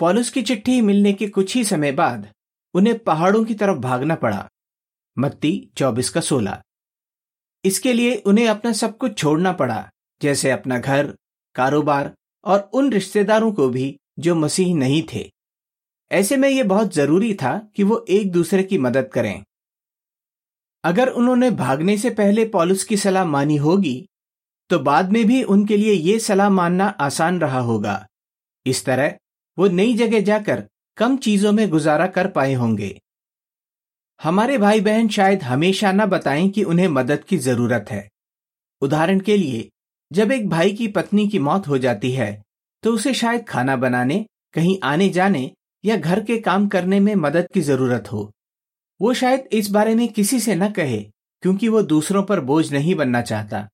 पॉलुस 0.00 0.30
की 0.30 0.42
चिट्ठी 0.42 0.80
मिलने 0.80 1.12
के 1.12 1.28
कुछ 1.28 1.54
ही 1.54 1.64
समय 1.64 1.92
बाद 1.92 2.28
उन्हें 2.74 2.98
पहाड़ों 2.98 3.44
की 3.44 3.54
तरफ़ 3.54 3.78
भागना 3.78 4.14
पड़ा। 4.14 4.48
मत्ती 5.18 5.70
चौबीस 5.76 6.10
का 6.10 6.20
सोलह। 6.20 6.62
इसके 7.64 7.92
लिए 7.92 8.16
उन्हें 8.16 8.48
अपना 8.48 8.72
सब 8.72 8.96
कुछ 8.96 9.18
छोड़ना 9.18 9.52
पड़ा। 9.52 9.90
जैसे 10.20 10.50
अपना 10.50 10.78
घर, 10.78 11.14
कारोबार 11.56 12.12
और 12.44 12.70
उन 12.74 12.92
रिश्तेदारों 12.92 13.52
को 13.52 13.68
भी 13.68 13.96
जो 14.18 14.34
मसीह 14.34 14.74
नहीं 14.74 15.02
थे। 15.14 15.30
ऐसे 16.10 16.36
में 16.36 16.48
यह 16.48 16.64
बहुत 16.64 16.94
ज़रूरी 16.94 17.34
था 17.34 17.58
कि 17.76 17.82
वो 17.82 18.04
एक 18.08 18.30
दूसरे 18.32 18.62
की 18.62 18.78
मदद 18.78 19.08
करें। 19.12 19.44
अगर 20.84 21.08
उन्होंने 21.08 21.50
भागने 21.50 21.96
से 21.98 22.10
पहले 22.10 22.44
पॉलिस 22.44 22.84
की 22.84 22.96
सलाह 22.96 23.24
मानी 23.24 23.56
होगी 23.56 23.96
तो 24.70 24.78
बाद 24.78 25.12
में 25.12 25.24
भी 25.24 25.42
उनके 25.44 25.76
लिए 25.76 25.92
यह 25.92 26.18
सलाह 26.18 26.48
मानना 26.50 26.86
आसान 27.00 27.40
रहा 27.40 27.60
होगा। 27.60 28.06
इस 28.66 28.84
तरह 28.84 29.16
वो 29.58 29.68
नई 29.68 29.94
जगह 29.94 30.20
जाकर 30.20 30.64
कम 30.96 31.16
चीज़ों 31.16 31.52
में 31.52 31.68
गुजारा 31.70 32.06
कर 32.06 32.28
पाए 32.28 32.54
होंगे। 32.54 33.00
हमारे 34.20 34.58
भाई 34.58 34.80
बहन 34.80 35.08
शायद 35.08 35.42
हमेशा 35.42 35.92
न 35.92 36.06
बताएँ 36.06 36.48
कि 36.48 36.62
उन्हें 36.62 36.88
मदद 36.88 37.24
की 37.24 37.38
ज़रूरत 37.38 37.86
है। 37.90 38.08
उदाहरण 38.82 39.20
के 39.20 39.36
लिए 39.36 39.70
जब 40.10 40.32
एक 40.32 40.48
भाई 40.48 40.72
की 40.72 40.88
पत्नी 40.88 41.26
की 41.28 41.38
मौत 41.38 41.68
हो 41.68 41.78
जाती 41.78 42.10
है 42.12 42.42
तो 42.82 42.92
उसे 42.92 43.12
शायद 43.14 43.44
खाना 43.44 43.76
बनाने, 43.76 44.24
कहीं 44.54 44.78
आने 44.84 45.08
जाने 45.08 45.50
या 45.84 45.96
घर 45.96 46.22
के 46.24 46.38
काम 46.40 46.66
करने 46.68 46.98
में 47.00 47.14
मदद 47.14 47.46
की 47.54 47.60
ज़रूरत 47.60 48.10
हो। 48.12 48.30
वो 49.00 49.12
शायद 49.14 49.48
इस 49.52 49.70
बारे 49.70 49.94
में 49.94 50.06
किसी 50.08 50.40
से 50.40 50.54
न 50.54 50.70
कहे, 50.70 50.98
क्योंकि 51.42 51.68
वो 51.68 51.82
दूसरों 51.82 52.22
पर 52.22 52.40
बोझ 52.40 52.72
नहीं 52.72 52.94
बनना 52.94 53.22
चाहता। 53.22 53.68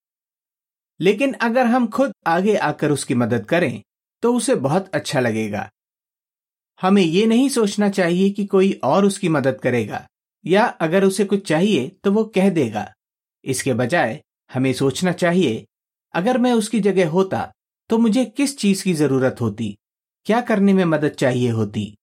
लेकिन 1.00 1.32
अगर 1.40 1.66
हम 1.66 1.87
खुद 1.88 2.12
आगे 2.26 2.54
आकर 2.56 2.90
उसकी 2.90 3.14
मदद 3.14 3.46
करें 3.46 3.80
तो 4.22 4.34
उसे 4.34 4.54
बहुत 4.56 4.88
अच्छा 4.90 5.20
लगेगा। 5.20 5.68
हमें 6.80 7.02
ये 7.02 7.25
नहीं 7.26 7.49
सोचना 7.49 7.88
चाहिए 7.90 8.30
कि 8.30 8.44
कोई 8.46 8.72
और 8.84 9.04
उसकी 9.04 9.28
मदद 9.28 9.60
करेगा, 9.60 10.06
या 10.44 10.64
अगर 10.80 11.04
उसे 11.04 11.25
कुछ 11.25 11.46
चाहिए 11.49 11.88
तो 12.04 12.12
वो 12.12 12.25
कह 12.34 12.50
देगा। 12.50 12.87
इसके 13.44 13.75
बजाय, 13.75 14.20
हमें 14.50 14.72
सोचना 14.72 15.12
चाहिए 15.14 15.64
अगर 16.14 16.38
मैं 16.38 16.52
उसकी 16.52 16.81
जगह 16.81 17.09
होता 17.09 17.52
तो 17.90 17.99
मुझे 17.99 18.25
किस 18.25 18.59
चीज़ 18.59 18.85
की 18.85 18.95
ज़रूरत 18.95 19.37
होती? 19.40 19.79
क्या 20.25 20.40
करने 20.40 20.73
में 20.73 20.85
मदद 20.85 21.09
चाहिए 21.09 21.50
होती? 21.50 21.97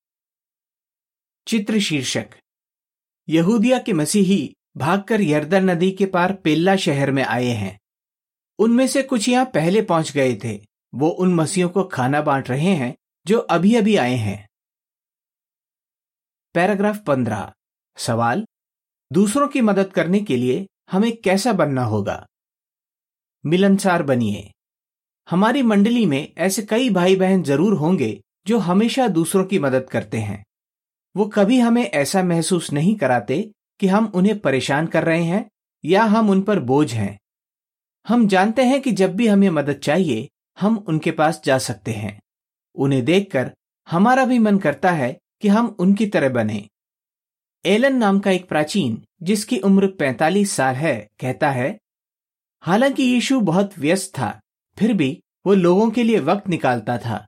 चित्र 1.48 1.80
शीर्षक 1.80 2.30
यहूदिया 3.30 3.80
के 3.80 3.94
मसीही 3.94 4.56
भागकर 4.78 5.22
यर्दन 5.22 5.70
नदी 5.70 5.92
के 5.92 6.06
पार 6.06 6.34
पेल्ला 6.34 6.76
शहर 6.76 7.12
में 7.12 7.24
आए 7.24 7.46
हैं। 7.46 7.80
उनमें 8.60 8.88
से 8.88 9.04
कुछ 9.04 9.30
यहाँ 9.30 9.46
पहले 9.46 9.82
पहुँच 9.82 10.12
गए 10.12 10.36
थे। 10.44 10.62
वो 10.96 11.10
उन 11.10 11.34
मसीहों 11.36 11.70
को 11.70 11.84
खाना 11.84 12.22
बांट 12.22 12.50
रहे 12.50 12.76
हैं, 12.76 12.96
जो 13.28 13.40
अभी 13.40 13.76
अभी 13.76 13.96
आए 13.96 14.16
हैं। 14.16 14.48
पैराग्राफ 16.54 17.04
पंद्रह, 17.08 17.54
सवाल, 17.98 18.46
दूसरों 19.12 19.48
की 19.48 19.62
मदद 19.62 19.94
करने 19.94 20.20
के 20.20 20.38
लिए 20.38 20.68
हमें 20.92 21.18
कैसा 21.18 21.54
बनना 21.54 21.84
होगा? 21.84 22.26
मिलनसार 23.46 24.03
बनिए 24.03 24.51
हमारी 25.29 25.62
मंडली 25.62 26.06
में 26.06 26.34
ऐसे 26.38 26.62
कई 26.62 26.89
भाई 26.89 27.15
बहन 27.15 27.44
ज़रूर 27.44 27.74
होंगे 27.74 28.22
जो 28.48 28.58
हमेशा 28.58 29.08
दूसरों 29.08 29.46
की 29.46 29.60
मदद 29.60 29.89
करते 29.89 30.17
हैं। 30.17 30.46
वो 31.15 31.25
कभी 31.25 31.60
हमें 31.60 31.84
ऐसा 31.84 32.24
महसूस 32.24 32.72
नहीं 32.74 32.96
कराते 32.96 33.51
कि 33.79 33.88
हम 33.88 34.12
उन्हें 34.15 34.39
परेशान 34.39 34.88
कर 34.88 35.03
रहे 35.03 35.24
हैं 35.24 35.50
या 35.86 36.03
हम 36.03 36.29
उन 36.29 36.41
पर 36.41 36.60
बोझ 36.60 36.94
हैं। 36.94 37.20
हम 38.08 38.27
जानते 38.27 38.63
हैं 38.63 38.82
कि 38.82 38.91
जब 38.91 39.15
भी 39.15 39.27
हमें 39.27 39.50
मदद 39.50 39.74
चाहिए, 39.74 40.29
हम 40.60 40.86
उनके 40.88 41.12
पास 41.12 41.41
जा 41.46 41.58
सकते 41.58 41.91
हैं। 41.91 42.20
उन्हें 42.75 43.06
देखकर 43.06 43.51
हमारा 43.88 44.25
भी 44.25 44.39
मन 44.39 44.58
करता 44.58 44.91
है 44.91 45.17
कि 45.41 45.48
हम 45.48 45.75
उनकी 45.79 46.06
तरह 46.06 46.29
बने। 46.29 46.70
एलन 47.65 47.96
नाम 47.96 48.20
का 48.20 48.32
एक 48.32 48.50
प्राचीन, 48.50 49.03
जिसकी 49.24 49.60
उम्र 49.60 49.88
45 49.88 50.51
साल 50.51 50.75
है, 50.75 51.08
कहता 51.20 51.51
है 51.51 51.79
हालाँकि 52.67 53.03
यीशु 53.03 53.39
बहुत 53.39 53.77
व्यस्त 53.79 54.12
था, 54.19 54.39
फिर 54.77 54.93
भी 54.93 55.24
वो 55.45 55.53
लोगों 55.53 55.91
के 55.91 56.03
लिए 56.03 56.19
वक्त 56.19 56.50
निकालता 56.50 56.97
था। 56.97 57.27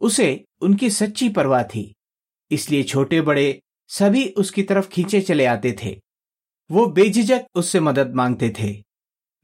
उसे 0.00 0.44
उनकी 0.60 0.90
सच्ची 0.90 1.28
परवाह 1.28 1.62
थी, 1.62 1.94
इसलिए 2.50 2.82
छोटे 2.82 3.20
बड़े 3.20 3.62
सभी 3.88 4.28
उसकी 4.28 4.62
तरफ़ 4.62 4.88
खींचे 4.88 5.20
चले 5.20 5.44
आते 5.44 5.76
थे। 5.84 6.00
वो 6.70 6.86
बेझिझक 6.86 7.46
उससे 7.54 7.80
मदद 7.80 8.14
मांगते 8.14 8.52
थे। 8.60 8.84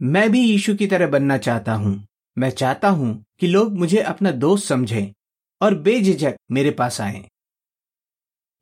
मैं 0.02 0.30
भी 0.30 0.40
यीशु 0.40 0.76
की 0.76 0.86
तरह 0.86 1.06
बनना 1.06 1.38
चाहता 1.38 1.74
हूँ। 1.74 2.06
मैं 2.38 2.50
चाहता 2.50 2.88
हूँ 2.88 3.24
कि 3.40 3.46
लोग 3.46 3.78
मुझे 3.78 3.98
अपना 3.98 4.30
दोस्त 4.30 4.68
समझें 4.68 5.12
और 5.60 5.74
बेझिझक 5.74 6.36
मेरे 6.50 6.70
पास 6.70 7.00
आए। 7.00 7.28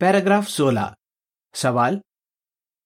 पैराग्राफ 0.01 0.49
16 0.49 0.95
सवाल? 1.55 2.01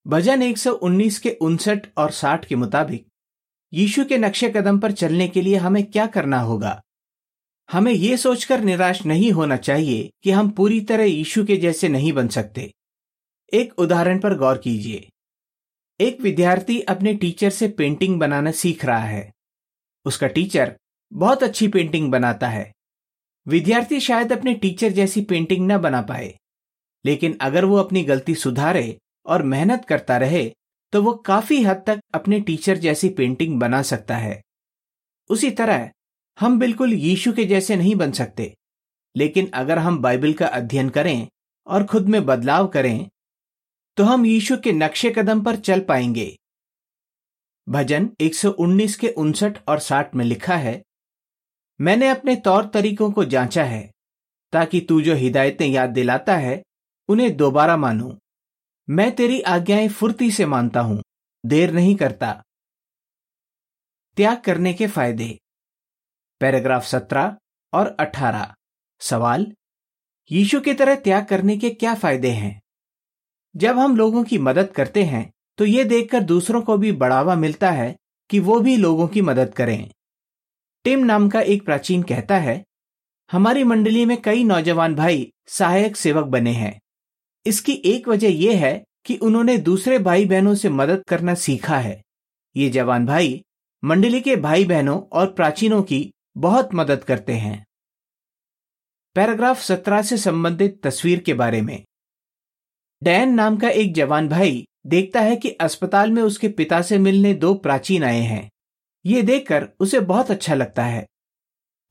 भजन 0.06 0.42
119 0.42 1.18
के 1.18 1.30
उनसठ 1.30 1.86
और 1.96 2.10
60 2.10 2.44
के 2.44 2.56
मुताबिक 2.56 3.06
यीशु 3.74 4.04
के 4.04 4.18
नक्शे 4.18 4.50
कदम 4.50 4.78
पर 4.78 4.92
चलने 4.92 5.28
के 5.28 5.42
लिए 5.42 5.56
हमें 5.56 5.84
क्या 5.84 6.06
करना 6.06 6.40
होगा? 6.40 6.82
हमें 7.72 7.92
यह 7.92 8.16
सोचकर 8.16 8.60
निराश 8.60 9.06
नहीं 9.06 9.32
होना 9.32 9.56
चाहिए 9.56 10.12
कि 10.22 10.30
हम 10.30 10.50
पूरी 10.50 10.80
तरह 10.80 11.04
यीशु 11.04 11.46
के 11.46 11.56
जैसे 11.56 11.88
नहीं 11.88 12.12
बन 12.12 12.28
सकते। 12.28 12.74
एक 13.54 13.78
उदाहरण 13.78 14.20
पर 14.20 14.34
गौर 14.34 14.58
कीजिए। 14.58 15.10
एक 16.00 16.20
विद्यार्थी 16.20 16.80
अपने 16.80 17.14
टीचर 17.14 17.50
से 17.50 17.68
पेंटिंग 17.68 18.20
बनाना 18.20 18.50
सीख 18.50 18.84
रहा 18.84 19.04
है। 19.04 19.32
उसका 20.04 20.26
टीचर 20.26 20.78
बहुत 21.12 21.42
अच्छी 21.42 21.68
पेंटिंग 21.68 22.10
बनाता 22.10 22.48
है। 22.48 22.72
विद्यार्थी 23.48 24.00
शायद 24.00 24.32
अपने 24.32 24.54
टीचर 24.54 24.88
जैसी 24.88 25.20
पेंटिंग 25.20 25.72
न 25.72 25.78
बना 25.78 26.02
पाए। 26.02 26.38
लेकिन 27.06 27.38
अगर 27.40 27.64
वो 27.64 27.76
अपनी 27.76 28.04
गलती 28.04 28.34
सुधारे 28.34 28.98
और 29.26 29.42
मेहनत 29.42 29.84
करता 29.84 30.16
रहे 30.16 30.54
तो 30.92 31.02
वो 31.02 31.14
काफ़ी 31.16 31.62
हद 31.62 31.82
तक 31.86 32.00
अपने 32.14 32.40
टीचर 32.40 32.78
जैसी 32.78 33.08
पेंटिंग 33.08 33.58
बना 33.60 33.82
सकता 33.82 34.16
है। 34.16 34.42
उसी 35.30 35.50
तरह, 35.50 35.90
हम 36.38 36.58
बिल्कुल 36.58 36.92
यीशु 36.92 37.32
के 37.32 37.44
जैसे 37.44 37.76
नहीं 37.76 37.94
बन 37.96 38.12
सकते। 38.12 38.54
लेकिन 39.16 39.50
अगर 39.54 39.78
हम 39.78 39.98
बाइबल 39.98 40.32
का 40.32 40.46
अध्ययन 40.46 40.88
करें 40.88 41.28
और 41.66 41.84
खुद 41.84 42.08
में 42.08 42.24
बदलाव 42.26 42.68
करें 42.68 43.08
तो 43.96 44.04
हम 44.04 44.26
यीशु 44.26 44.56
के 44.56 44.72
नक्शे 44.72 45.10
कदम 45.10 45.42
पर 45.42 45.56
चल 45.56 45.80
पाएँगे। 45.80 46.36
भजन 47.68 48.08
119 48.20 48.96
के 48.96 49.08
उनसठ 49.08 49.58
और 49.68 49.78
60 49.78 50.14
में 50.14 50.24
लिखा 50.24 50.56
है, 50.56 50.82
मैंने 51.80 52.08
अपने 52.08 52.36
तौर 52.36 52.66
तरीकों 52.66 53.10
को 53.12 53.24
जांचा 53.24 53.64
है, 53.64 53.90
ताकि 54.52 54.80
तू 54.80 55.00
जो 55.02 55.14
हिदायतें 55.14 55.66
याद 55.66 55.90
दिलाता 55.90 56.36
है, 56.36 56.62
उन्हें 57.08 57.36
दोबारा 57.36 57.76
मानूं। 57.76 58.14
मैं 58.88 59.14
तेरी 59.16 59.40
आज्ञाएँ 59.40 59.88
फुर्ती 59.88 60.30
से 60.30 60.46
मानता 60.46 60.80
हूँ, 60.80 61.02
देर 61.44 61.72
नहीं 61.72 61.94
करता। 61.96 62.32
त्याग 64.16 64.40
करने 64.40 64.72
के 64.74 64.86
फ़ायदे। 64.86 65.38
पैराग्राफ 66.40 66.84
सत्रह 66.84 67.36
और 67.72 67.96
अठारह। 68.00 68.54
सवाल, 69.00 69.46
यीशु 70.30 70.60
की 70.60 70.74
तरह 70.74 70.94
त्याग 70.96 71.24
करने 71.24 71.56
के 71.58 71.70
क्या 71.70 71.94
फ़ायदे 71.94 72.30
हैं? 72.30 72.60
जब 73.54 73.78
हम 73.78 73.96
लोगों 73.96 74.24
की 74.24 74.38
मदद 74.38 74.72
करते 74.72 75.04
हैं 75.04 75.30
तो 75.58 75.64
ये 75.64 75.84
देखकर 75.84 76.22
दूसरों 76.22 76.62
को 76.62 76.76
भी 76.78 76.92
बढ़ावा 76.92 77.34
मिलता 77.34 77.70
है 77.70 77.96
कि 78.30 78.38
वो 78.40 78.60
भी 78.60 78.76
लोगों 78.76 79.08
की 79.08 79.20
मदद 79.20 79.54
करें। 79.54 79.90
टिम 80.84 81.04
नाम 81.04 81.28
का 81.28 81.40
एक 81.40 81.64
प्राचीन 81.64 82.02
कहता 82.02 82.38
है, 82.38 82.64
हमारी 83.30 83.64
मंडली 83.64 84.04
में 84.06 84.20
कई 84.22 84.44
नौजवान 84.44 84.94
भाई 84.94 85.32
सहायक 85.48 85.96
सेवक 85.96 86.24
बने 86.26 86.52
हैं। 86.52 86.80
इसकी 87.46 87.72
एक 87.72 88.08
वजह 88.08 88.28
यह 88.28 88.64
है 88.66 88.84
कि 89.04 89.16
उन्होंने 89.16 89.58
दूसरे 89.58 89.98
भाई 89.98 90.24
बहनों 90.24 90.54
से 90.54 90.68
मदद 90.68 91.04
करना 91.08 91.34
सीखा 91.34 91.78
है। 91.78 92.02
ये 92.56 92.70
जवान 92.70 93.06
भाई 93.06 93.44
मंडली 93.84 94.20
के 94.20 94.36
भाई 94.36 94.64
बहनों 94.64 95.00
और 95.00 95.32
प्राचीनों 95.32 95.82
की 95.82 96.12
बहुत 96.36 96.74
मदद 96.74 97.04
करते 97.04 97.32
हैं। 97.32 97.66
पैराग्राफ 99.14 99.60
सत्रह 99.60 100.02
से 100.02 100.16
संबंधित 100.16 100.80
तस्वीर 100.82 101.20
के 101.20 101.34
बारे 101.34 101.60
में। 101.60 101.84
डैन 103.02 103.34
नाम 103.34 103.56
का 103.56 103.68
एक 103.68 103.94
जवान 103.94 104.28
भाई 104.28 104.66
देखता 104.86 105.20
है 105.20 105.36
कि 105.36 105.50
अस्पताल 105.50 106.10
में 106.10 106.22
उसके 106.22 106.48
पिता 106.48 106.82
से 106.82 106.98
मिलने 106.98 107.34
दो 107.34 107.54
प्राचीन 107.54 108.04
आए 108.04 108.20
हैं। 108.20 108.50
ये 109.06 109.22
देखकर 109.22 109.68
उसे 109.80 110.00
बहुत 110.00 110.30
अच्छा 110.30 110.54
लगता 110.54 110.84
है। 110.84 111.06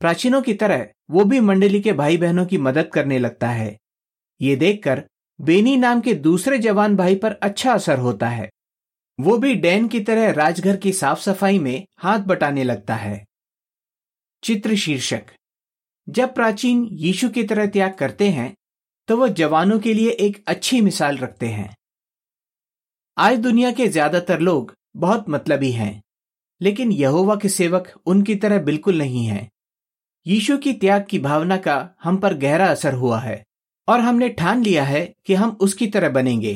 प्राचीनों 0.00 0.42
की 0.42 0.54
तरह 0.54 0.86
वो 1.10 1.24
भी 1.24 1.40
मंडली 1.40 1.80
के 1.80 1.92
भाई 1.92 2.16
बहनों 2.16 2.46
की 2.46 2.58
मदद 2.58 2.90
करने 2.94 3.18
लगता 3.18 3.48
है। 3.48 3.78
ये 4.40 4.56
देखकर 4.56 5.08
बेनी 5.40 5.76
नाम 5.76 6.00
के 6.00 6.14
दूसरे 6.16 6.58
जवान 6.58 6.96
भाई 6.96 7.14
पर 7.14 7.32
अच्छा 7.42 7.72
असर 7.72 7.98
होता 7.98 8.28
है। 8.28 8.48
वो 9.18 9.36
भी 9.38 9.54
डैन 9.56 9.88
की 9.88 10.00
तरह 10.00 10.30
राजघर 10.32 10.76
की 10.76 10.92
साफ़ 10.92 11.20
सफ़ाई 11.20 11.58
में 11.58 11.84
हाथ 11.98 12.20
बटाने 12.26 12.64
लगता 12.64 12.94
है। 12.96 13.24
चित्र 14.42 14.76
शीर्षक। 14.76 15.32
जब 16.08 16.34
प्राचीन 16.34 16.86
यीशु 16.92 17.28
की 17.28 17.44
तरह 17.44 17.66
त्याग 17.68 17.94
करते 17.94 18.28
हैं 18.30 18.52
तो 19.08 19.16
वो 19.16 19.28
जवानों 19.30 19.78
के 19.80 19.94
लिए 19.94 20.10
एक 20.10 20.42
अच्छी 20.48 20.80
मिसाल 20.80 21.16
रखते 21.18 21.46
हैं। 21.48 21.74
आज 23.16 23.38
दुनिया 23.38 23.70
के 23.72 23.88
ज़्यादातर 23.88 24.40
लोग 24.40 24.74
बहुत 24.96 25.28
मतलबी 25.28 25.70
हैं, 25.72 26.02
लेकिन 26.60 26.92
यहोवा 26.92 27.36
के 27.36 27.48
सेवक 27.50 27.92
उनकी 28.06 28.34
तरह 28.36 28.58
बिल्कुल 28.62 28.98
नहीं 28.98 29.24
हैं। 29.26 29.48
यीशु 30.26 30.56
की 30.58 30.72
त्याग 30.74 31.06
की 31.10 31.18
भावना 31.20 31.56
का 31.58 31.88
हम 32.02 32.16
पर 32.16 32.34
गहरा 32.36 32.66
असर 32.68 32.94
हुआ 32.94 33.18
है। 33.20 33.42
और 33.88 34.00
हमने 34.00 34.28
ठान 34.30 34.62
लिया 34.62 34.84
है 34.84 35.04
कि 35.26 35.34
हम 35.34 35.56
उसकी 35.60 35.86
तरह 35.86 36.08
बनेंगे। 36.10 36.54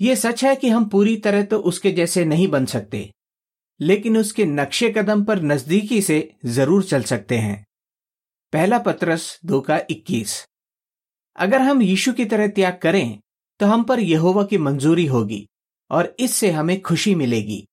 ये 0.00 0.16
सच 0.16 0.44
है 0.44 0.54
कि 0.56 0.68
हम 0.68 0.84
पूरी 0.88 1.16
तरह 1.18 1.42
तो 1.44 1.58
उसके 1.60 1.92
जैसे 1.92 2.24
नहीं 2.24 2.48
बन 2.48 2.66
सकते, 2.66 3.10
लेकिन 3.80 4.16
उसके 4.18 4.44
नक्शे 4.46 4.90
कदम 4.92 5.24
पर 5.24 5.42
नजदीकी 5.42 6.00
से 6.02 6.18
ज़रूर 6.46 6.84
चल 6.84 7.02
सकते 7.04 7.38
हैं। 7.38 7.64
पहला 8.52 8.78
पत्रस 8.80 9.38
दो 9.44 9.60
का 9.60 9.80
इक्कीस। 9.90 10.44
अगर 11.38 11.60
हम 11.60 11.82
यीशु 11.82 12.12
की 12.12 12.24
तरह 12.24 12.48
त्याग 12.48 12.78
करें 12.82 13.18
तो 13.60 13.66
हम 13.66 13.82
पर 13.84 14.00
यहोवा 14.00 14.42
की 14.44 14.58
मंजूरी 14.58 15.06
होगी 15.06 15.46
और 15.90 16.14
इससे 16.20 16.50
हमें 16.50 16.80
खुशी 16.82 17.14
मिलेगी। 17.14 17.66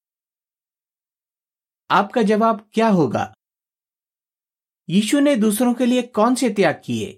आपका 1.90 2.22
जवाब 2.24 2.68
क्या 2.74 2.88
होगा? 2.90 3.34
यीशु 4.90 5.20
ने 5.20 5.36
दूसरों 5.38 5.74
के 5.74 5.86
लिए 5.86 6.02
कौन 6.12 6.36
से 6.36 6.50
त्याग 6.52 6.82
किए? 6.86 7.18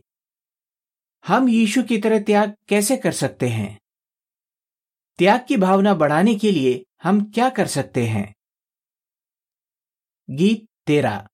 हम 1.27 1.49
यीशु 1.49 1.83
की 1.83 1.97
तरह 1.97 2.19
त्याग 2.19 2.57
कैसे 2.67 2.97
कर 2.97 3.11
सकते 3.11 3.49
हैं? 3.49 3.79
त्याग 5.17 5.45
की 5.47 5.57
भावना 5.57 5.93
बढ़ाने 5.93 6.35
के 6.35 6.51
लिए 6.51 6.85
हम 7.03 7.31
क्या 7.31 7.49
कर 7.49 7.67
सकते 7.67 8.07
हैं? 8.07 8.35
गीत 10.29 10.67
तेरा। 10.87 11.27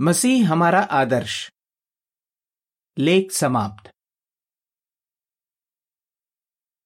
मसीह 0.00 0.52
हमारा 0.52 0.80
आदर्श। 0.80 1.52
लेख 2.98 3.32
समाप्त। 3.32 3.99